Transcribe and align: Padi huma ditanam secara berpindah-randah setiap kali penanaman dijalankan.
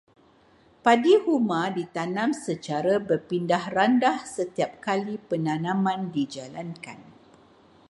Padi 0.83 1.13
huma 1.25 1.61
ditanam 1.77 2.31
secara 2.45 2.93
berpindah-randah 3.07 4.17
setiap 4.35 4.71
kali 4.85 5.15
penanaman 5.29 6.01
dijalankan. 6.15 6.99